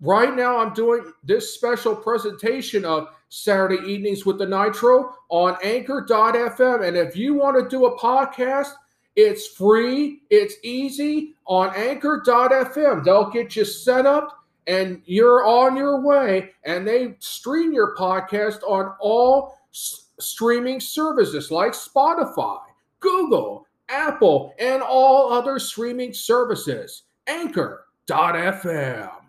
[0.00, 6.86] right now I'm doing this special presentation of Saturday Evenings with the Nitro on Anchor.fm.
[6.86, 8.72] And if you want to do a podcast,
[9.16, 13.04] it's free, it's easy on Anchor.fm.
[13.04, 16.50] They'll get you set up and you're on your way.
[16.64, 22.60] And they stream your podcast on all s- streaming services like Spotify,
[23.00, 27.02] Google, Apple, and all other streaming services.
[27.26, 29.19] Anchor.fm.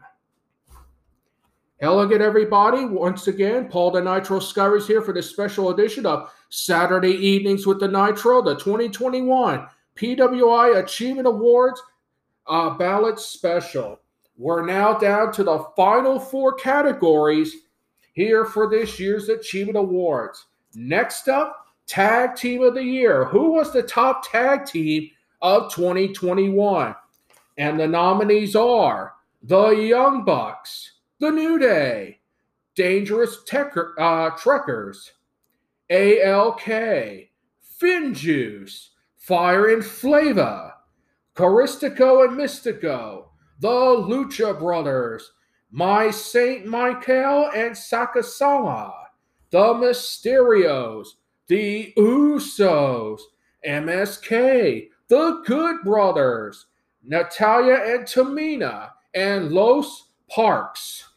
[1.82, 2.86] Again, everybody.
[2.86, 7.80] Once again, Paul the Nitro Skivers here for this special edition of Saturday Evenings with
[7.80, 9.66] the Nitro, the 2021
[9.96, 11.82] PWI Achievement Awards
[12.46, 14.00] uh, ballot special.
[14.38, 17.56] We're now down to the final four categories
[18.14, 20.46] here for this year's Achievement Awards.
[20.76, 23.26] Next up, Tag Team of the Year.
[23.26, 25.10] Who was the top tag team
[25.42, 26.96] of 2021?
[27.58, 30.92] And the nominees are the Young Bucks,
[31.22, 32.20] the New Day,
[32.74, 35.12] Dangerous Tecker, uh, Truckers,
[35.92, 37.30] ALK,
[37.80, 40.74] Finjuice, Fire and Flava,
[41.36, 43.26] Caristico and Mystico,
[43.60, 45.32] the Lucha Brothers,
[45.70, 48.92] My Saint Michael and Sakasawa,
[49.52, 51.06] the Mysterios,
[51.46, 53.20] the Usos,
[53.64, 56.66] MSK, the Good Brothers,
[57.04, 61.11] Natalya and Tamina, and Los Parks.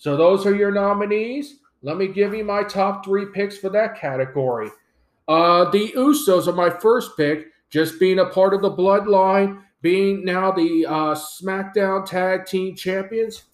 [0.00, 1.58] So those are your nominees.
[1.82, 4.70] Let me give you my top three picks for that category.
[5.28, 10.24] Uh, the Usos are my first pick, just being a part of the bloodline being
[10.24, 13.44] now the uh, SmackDown Tag Team Champions,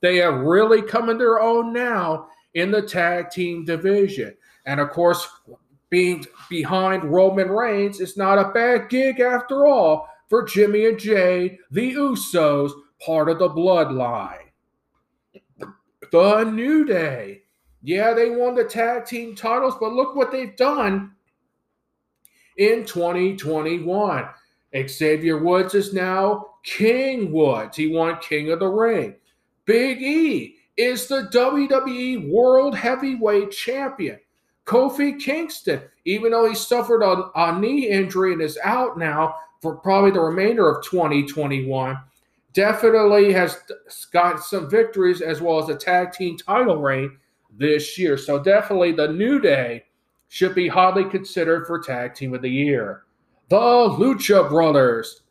[0.00, 4.34] they have really come in their own now in the tag team division.
[4.66, 5.26] And of course,
[5.90, 11.58] being behind Roman Reigns is not a bad gig after all for Jimmy and Jay,
[11.70, 12.72] the Usos,
[13.04, 14.41] part of the bloodline.
[16.12, 17.42] The New Day.
[17.82, 21.12] Yeah, they won the tag team titles, but look what they've done
[22.58, 24.28] in 2021.
[24.86, 27.78] Xavier Woods is now King Woods.
[27.78, 29.16] He won King of the Ring.
[29.64, 34.18] Big E is the WWE World Heavyweight Champion.
[34.66, 39.76] Kofi Kingston, even though he suffered a, a knee injury and is out now for
[39.76, 41.96] probably the remainder of 2021,
[42.52, 43.58] definitely has
[44.12, 47.18] got some victories as well as a tag team title reign
[47.50, 48.16] this year.
[48.16, 49.84] So definitely the New Day
[50.28, 53.04] should be highly considered for tag team of the year.
[53.48, 55.22] The Lucha Brothers,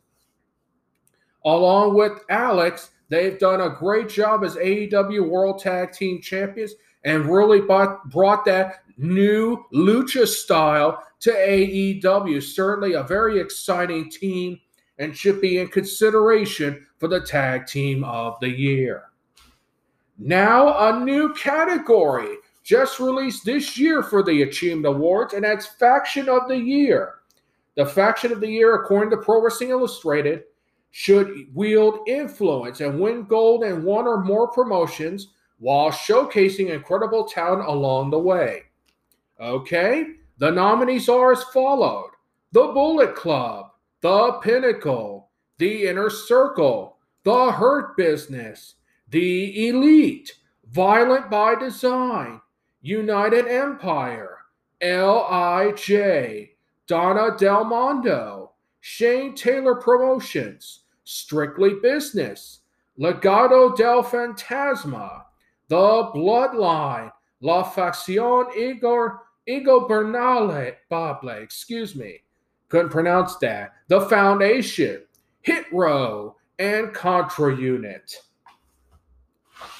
[1.44, 7.26] along with Alex, they've done a great job as AEW World Tag Team Champions and
[7.26, 12.40] really bought, brought that new lucha style to AEW.
[12.40, 14.60] Certainly a very exciting team
[15.02, 19.10] and should be in consideration for the Tag Team of the Year.
[20.16, 26.28] Now, a new category just released this year for the Achievement Awards, and that's Faction
[26.28, 27.14] of the Year.
[27.74, 30.44] The Faction of the Year, according to Pro Wrestling Illustrated,
[30.92, 35.28] should wield influence and win gold in one or more promotions
[35.58, 38.62] while showcasing incredible talent along the way.
[39.40, 40.06] Okay,
[40.38, 42.10] the nominees are as followed
[42.52, 43.71] The Bullet Club,
[44.02, 48.74] The Pinnacle, The Inner Circle, The Hurt Business,
[49.08, 50.32] The Elite,
[50.72, 52.40] Violent by Design,
[52.80, 54.38] United Empire,
[54.80, 56.50] L.I.J.,
[56.88, 58.50] Donna Del Mondo,
[58.80, 62.62] Shane Taylor Promotions, Strictly Business,
[62.98, 65.26] Legado del Fantasma,
[65.68, 72.22] The Bloodline, La Facción Igor Igor Bernale Bable, excuse me,
[72.72, 73.74] couldn't pronounce that.
[73.88, 75.02] The Foundation,
[75.42, 78.16] Hit Row, and Contra Unit.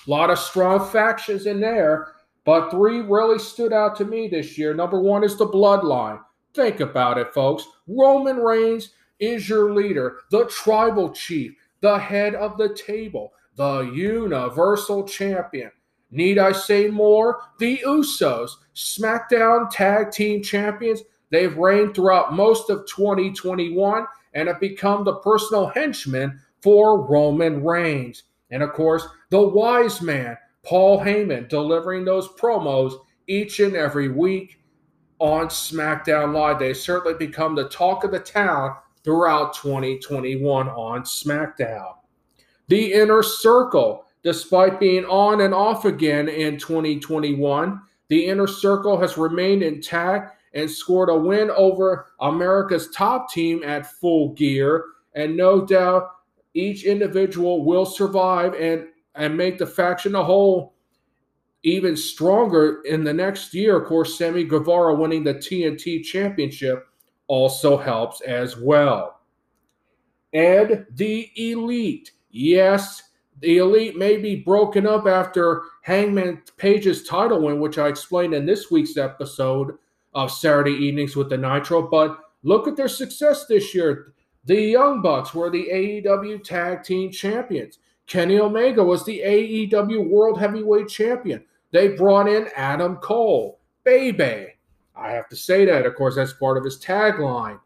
[0.07, 2.13] A lot of strong factions in there,
[2.45, 4.75] but three really stood out to me this year.
[4.75, 6.21] Number one is the Bloodline.
[6.53, 7.67] Think about it, folks.
[7.87, 15.09] Roman Reigns is your leader, the tribal chief, the head of the table, the universal
[15.09, 15.71] champion.
[16.11, 17.41] Need I say more?
[17.59, 21.01] The Usos, SmackDown Tag Team Champions,
[21.33, 28.23] they've reigned throughout most of 2021 and have become the personal henchmen for Roman Reigns.
[28.53, 32.95] And of course, the wise man, Paul Heyman, delivering those promos
[33.27, 34.63] each and every week
[35.19, 36.59] on SmackDown Live.
[36.59, 41.95] They certainly become the talk of the town throughout 2021 on SmackDown.
[42.69, 49.17] The Inner Circle, despite being on and off again in 2021, the Inner Circle has
[49.17, 54.85] remained intact and scored a win over America's top team at full gear.
[55.15, 56.11] And no doubt
[56.55, 60.75] each individual will survive and, and make the faction a whole
[61.63, 63.77] even stronger in the next year.
[63.81, 66.87] Of course, Sammy Guevara winning the TNT Championship
[67.29, 69.21] also helps as well.
[70.33, 72.13] And the Elite.
[72.31, 73.03] Yes,
[73.41, 78.47] the Elite may be broken up after Hangman Page's title win, which I explained in
[78.47, 79.77] this week's episode
[80.15, 84.13] of Saturday Evenings with the Nitro, but look at their success this year.
[84.45, 87.79] The Young Bucks were the AEW Tag Team Champions.
[88.07, 91.45] Kenny Omega was the AEW World Heavyweight Champion.
[91.71, 94.49] They brought in Adam Cole, Baby.
[94.95, 97.59] I have to say that, of course, that's part of his tagline.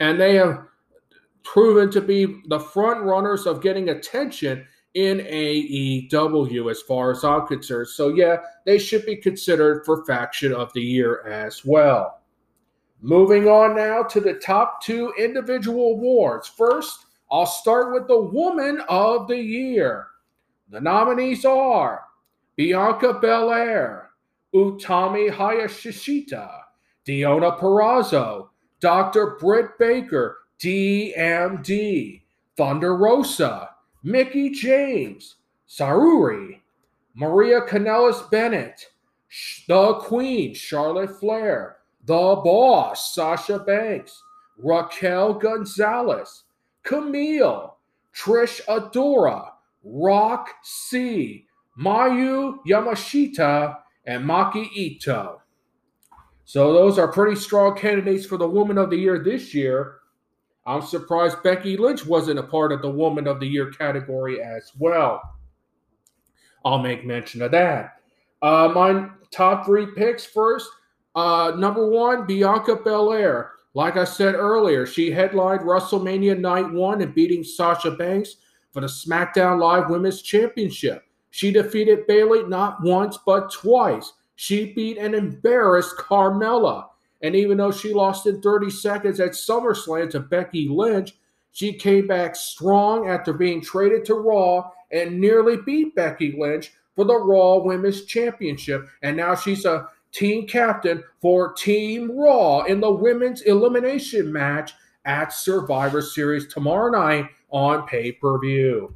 [0.00, 0.64] And they have
[1.42, 7.46] proven to be the front runners of getting attention in AEW as far as I'm
[7.46, 7.88] concerned.
[7.88, 12.20] So, yeah, they should be considered for Faction of the Year as well.
[13.00, 16.48] Moving on now to the top two individual awards.
[16.48, 20.06] First, I'll start with the Woman of the Year.
[20.70, 22.04] The nominees are
[22.56, 24.10] Bianca Belair,
[24.54, 26.50] Utami Hayashishita,
[27.06, 28.48] Deonna Purrazzo,
[28.80, 29.36] Dr.
[29.38, 32.22] Britt Baker, DMD,
[32.56, 33.70] Thunder Rosa,
[34.02, 35.36] Mickie James,
[35.68, 36.60] Syuri,
[37.14, 38.86] Maria Kanellis Bennett,
[39.66, 44.22] The Queen, Charlotte Flair, The Boss, Sasha Banks,
[44.56, 46.44] Raquel Gonzalez,
[46.84, 47.72] Kamille,
[48.14, 49.50] Trish Adora,
[49.82, 51.46] Rock C,
[51.78, 55.42] Miyu Yamashita, and Maki Ito.
[56.44, 59.97] So those are pretty strong candidates for the Woman of the Year this year.
[60.68, 64.70] I'm surprised Becky Lynch wasn't a part of the Woman of the Year category as
[64.78, 65.22] well.
[66.62, 68.02] I'll make mention of that.
[68.42, 70.68] Uh, my top three picks first.
[71.14, 73.52] Uh, number one, Bianca Belair.
[73.72, 78.36] Like I said earlier, she headlined WrestleMania Night 1 and beating Sasha Banks
[78.70, 81.02] for the SmackDown Live Women's Championship.
[81.30, 84.12] She defeated Bayley not once but twice.
[84.36, 86.88] She beat and embarrassed Carmella.
[87.22, 91.14] And even though she lost in 30 seconds at SummerSlam to Becky Lynch,
[91.52, 97.04] she came back strong after being traded to Raw and nearly beat Becky Lynch for
[97.04, 98.88] the Raw Women's Championship.
[99.02, 104.72] And now she's a team captain for Team Raw in the women's elimination match
[105.04, 108.94] at Survivor Series tomorrow night on pay per view.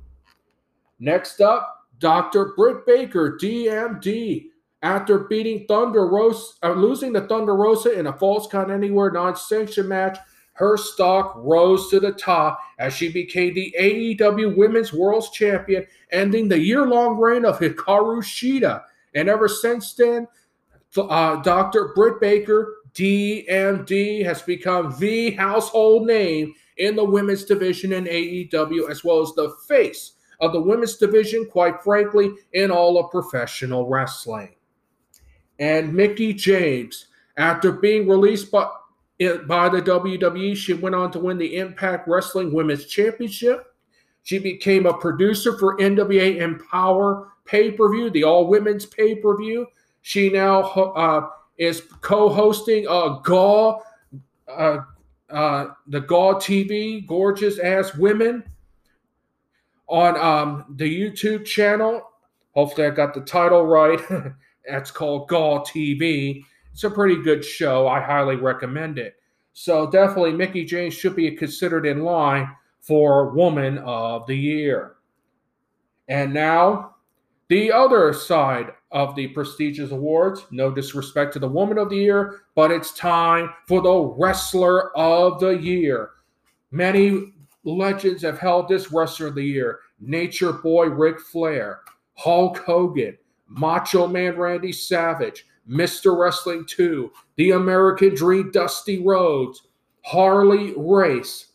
[1.01, 2.53] Next up, Dr.
[2.57, 4.47] Britt Baker, DMD.
[4.83, 9.87] After beating Thunder Rosa, uh, losing to Thunder Rosa in a Falls Count Anywhere non-sanction
[9.89, 10.19] match,
[10.55, 16.49] her stock rose to the top as she became the AEW Women's World Champion, ending
[16.49, 18.83] the year-long reign of Hikaru Shida.
[19.15, 20.27] And ever since then,
[20.97, 21.93] uh, Dr.
[21.95, 29.05] Britt Baker, DMD, has become the household name in the women's division in AEW, as
[29.05, 34.55] well as the face of the women's division, quite frankly, in all of professional wrestling.
[35.63, 37.07] And Mickie James,
[37.37, 38.65] after being released by,
[39.47, 43.73] by the WWE, she went on to win the Impact Wrestling Women's Championship.
[44.25, 49.37] She became a producer for NWA Empower pay per view, the all women's pay per
[49.37, 49.69] view.
[50.01, 53.83] She now uh, is co hosting GAW,
[54.49, 54.79] uh,
[55.31, 58.43] uh, the GAW TV, Gorgeous Ass Women,
[59.87, 62.03] on um, the YouTube channel.
[62.51, 64.01] Hopefully, I got the title right.
[64.69, 66.45] That's called GAW TV.
[66.73, 67.89] It's a pretty good show.
[67.89, 69.17] I highly recommend it.
[69.53, 72.49] So definitely, Mickie James should be considered in line
[72.81, 74.97] for Woman of the Year.
[76.09, 76.97] And now,
[77.49, 80.47] the other side of the prestigious awards.
[80.51, 85.41] No disrespect to the Woman of the Year, but it's time for the Wrestler of
[85.41, 86.11] the Year.
[86.71, 87.33] Many
[87.65, 91.81] legends have held this Wrestler of the Year Nature Boy Ric Flair,
[92.15, 93.17] Hulk Hogan,
[93.49, 96.19] Macho Man Randy Savage, Mr.
[96.19, 99.63] Wrestling 2, The American Dream Dusty Rhodes,
[100.05, 101.49] Harley Race,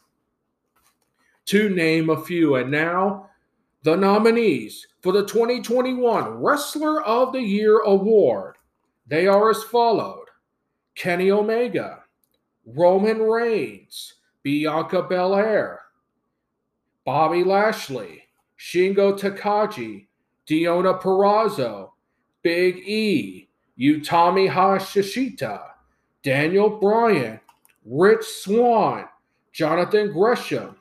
[1.46, 2.56] to name a few.
[2.56, 3.30] And now,
[3.84, 8.58] the nominees for the 2021 Wrestler of the Year award.
[9.08, 10.26] They are as followed
[10.96, 12.04] Kenny Omega,
[12.66, 15.80] Roman Reigns, Bianca Belair,
[17.06, 18.24] Bobby Lashley,
[18.60, 20.07] Shingo Takagi,
[20.50, 21.92] Deonna Purrazzo,
[22.42, 25.62] Big E, Utami Hayashishita,
[26.24, 27.40] Daniel Bryan,
[27.86, 29.06] Rich Swann,
[29.54, 30.78] Jonathan Gresham,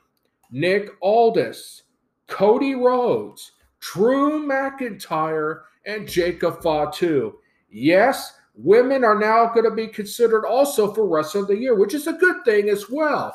[0.51, 1.83] Nick Aldis,
[2.27, 7.37] Cody Rhodes, Drew McIntyre, and Jacob Fatu.
[7.69, 11.93] Yes, women are now going to be considered also for Wrestler of the Year, which
[11.93, 13.33] is a good thing as well.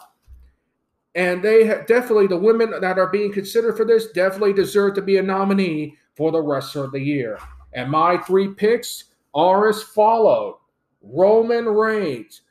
[1.14, 5.18] And they definitely, the women that are being considered for this definitely deserve to be
[5.18, 7.39] a nominee for the rest of the Year.
[7.73, 9.05] And my three picks
[9.35, 10.59] are as followed
[11.03, 12.43] Roman Reigns.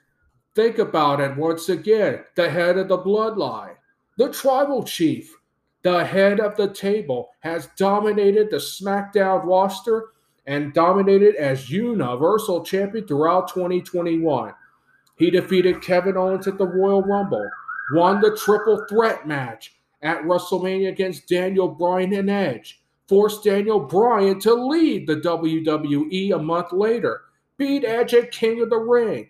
[0.55, 3.75] Think about it once again the head of the bloodline,
[4.17, 5.37] the tribal chief,
[5.83, 10.09] the head of the table, has dominated the SmackDown roster
[10.45, 14.53] and dominated as Universal Champion throughout 2021.
[15.15, 17.47] He defeated Kevin Owens at the Royal Rumble,
[17.93, 22.80] won the triple threat match at WrestleMania against Daniel Bryan and Edge,
[23.11, 27.23] forced Daniel Bryan to leave the WWE a month later,
[27.57, 29.29] beat Edge at King of the Ring,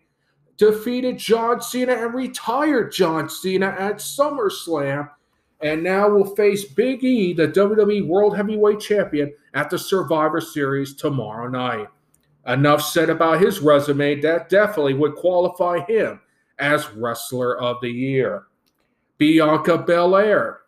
[0.56, 5.10] defeated John Cena and retired John Cena at SummerSlam,
[5.62, 10.94] and now will face Big E, the WWE World Heavyweight Champion, at the Survivor Series
[10.94, 11.88] tomorrow night.
[12.46, 16.22] Enough said about his resume that definitely would qualify him
[16.60, 18.44] as Wrestler of the Year.
[19.18, 20.60] Bianca Belair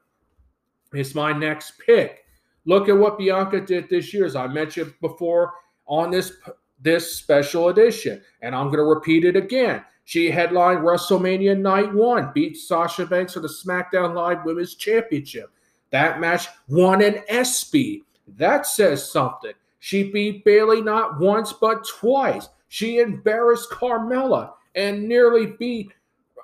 [0.95, 2.22] is my next pick.
[2.65, 5.53] Look at what Bianca did this year, as I mentioned before
[5.85, 6.33] on this
[6.81, 9.83] this special edition, and I'm going to repeat it again.
[10.05, 15.49] She headlined WrestleMania Night One, beat Sasha Banks for the SmackDown Live Women's Championship.
[15.91, 18.03] That match won an ESPY.
[18.37, 19.53] That says something.
[19.79, 22.49] She beat Bayley not once but twice.
[22.67, 25.91] She embarrassed Carmella and nearly beat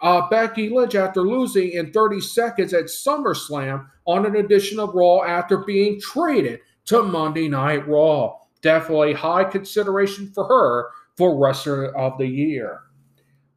[0.02, 5.24] uh, Becky Lynch after losing in 30 seconds at SummerSlam on an edition of Raw
[5.24, 8.38] after being traded to Monday Night Raw.
[8.62, 12.82] Definitely high consideration for her for Wrestler of the Year.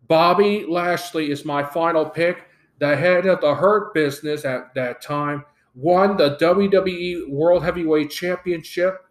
[0.09, 2.45] Bobby Lashley is my final pick.
[2.79, 5.45] The head of the Hurt business at that time
[5.75, 9.07] won the WWE World Heavyweight Championship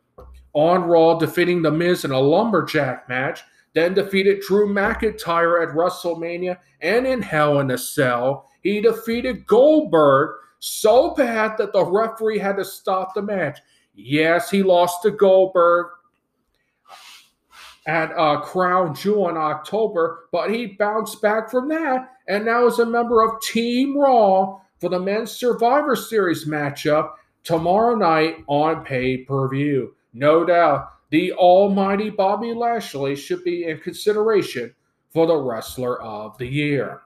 [0.53, 3.41] on Raw, defeating The Miz in a lumberjack match
[3.73, 8.49] then defeated Drew McIntyre at WrestleMania and in Hell in a Cell.
[8.61, 13.59] He defeated Goldberg so bad that the referee had to stop the match.
[13.95, 15.87] Yes, he lost to Goldberg
[17.87, 22.77] at uh, Crown Jewel in October, but he bounced back from that and now is
[22.77, 29.17] a member of Team Raw for the Men's Survivor Series matchup tomorrow night on pay
[29.17, 29.95] per view.
[30.13, 34.75] No doubt, the almighty Bobby Lashley should be in consideration
[35.09, 37.01] for the Wrestler of the Year.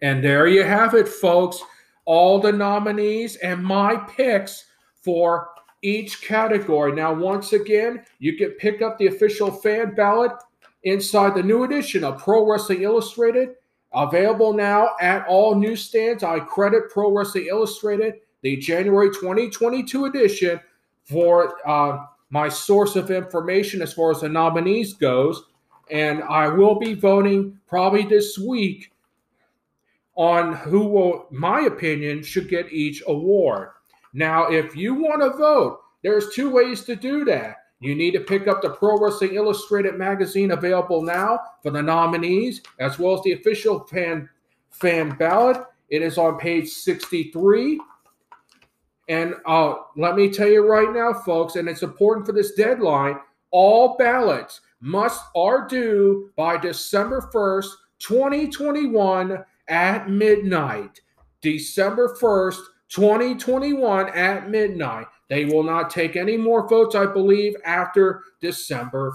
[0.00, 1.62] And there you have it, folks.
[2.04, 4.66] All the nominees and my picks
[5.02, 5.48] for
[5.82, 6.92] each category.
[6.92, 10.32] Now, once again, you can pick up the official fan ballot
[10.84, 13.56] inside the new edition of Pro Wrestling Illustrated.
[13.94, 16.22] Available now at all newsstands.
[16.22, 20.60] I credit Pro Wrestling Illustrated, the January 2022 edition,
[21.04, 25.44] for uh, my source of information as far as the nominees goes.
[25.90, 28.91] And I will be voting probably this week
[30.14, 33.70] on who will, my opinion, should get each award.
[34.12, 37.56] Now, if you want to vote, there's two ways to do that.
[37.80, 42.60] You need to pick up the Pro Wrestling Illustrated magazine available now for the nominees,
[42.78, 44.28] as well as the official fan
[44.70, 45.58] fan ballot.
[45.88, 47.80] It is on page 63.
[49.08, 53.18] And uh, let me tell you right now, folks, and it's important for this deadline,
[53.50, 61.00] all ballots must are due by December 1st, 2021 at midnight.
[61.40, 62.58] December 1st,
[62.90, 65.06] 2021 at midnight.
[65.28, 69.14] They will not take any more votes, I believe, after December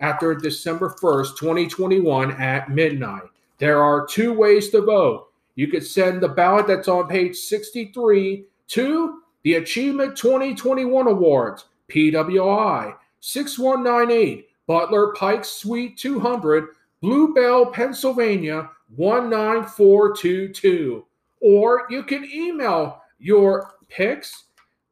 [0.00, 3.22] after December 1st, 2021 at midnight.
[3.58, 5.28] There are two ways to vote.
[5.54, 12.96] You could send the ballot that's on page 63 to the Achievement 2021 Awards, PWI,
[13.20, 16.68] 6198 Butler Pike Suite 200,
[17.00, 21.04] Blue Bell, Pennsylvania 19422.
[21.40, 24.44] Or you can email your picks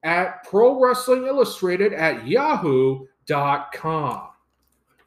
[0.02, 3.06] at Pro Wrestling Illustrated at yahoo.com.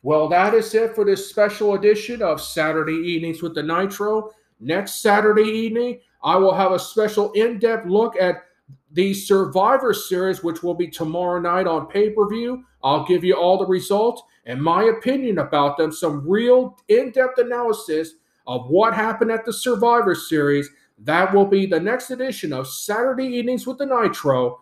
[0.03, 4.31] Well, that is it for this special edition of Saturday Evenings with the Nitro.
[4.59, 8.43] Next Saturday evening, I will have a special in depth look at
[8.91, 12.65] the Survivor Series, which will be tomorrow night on pay per view.
[12.83, 17.39] I'll give you all the results and my opinion about them, some real in depth
[17.39, 18.15] analysis
[18.47, 20.69] of what happened at the Survivor Series.
[20.97, 24.61] That will be the next edition of Saturday Evenings with the Nitro.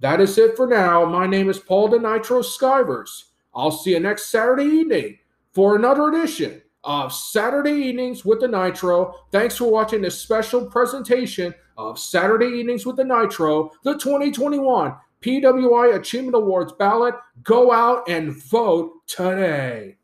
[0.00, 1.04] That is it for now.
[1.04, 3.24] My name is Paul the Nitro Skivers.
[3.54, 5.18] I'll see you next Saturday evening
[5.52, 9.14] for another edition of Saturday Evenings with the Nitro.
[9.30, 15.96] Thanks for watching this special presentation of Saturday Evenings with the Nitro, the 2021 PWI
[15.96, 17.14] Achievement Awards ballot.
[17.42, 19.96] Go out and vote today.